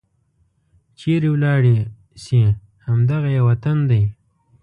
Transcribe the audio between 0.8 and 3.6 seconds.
چيرې ولاړې شي؟ همد غه یې